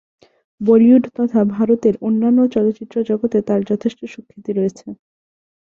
বলিউড 0.61 1.03
তথা 1.17 1.39
ভারতের 1.55 1.95
অন্যান্য 2.01 2.39
চলচ্চিত্র 2.55 2.95
জগতে 3.09 3.37
তার 3.47 3.61
যথেষ্ট 3.69 3.99
সুখ্যাতি 4.13 4.51
রয়েছে। 4.53 4.85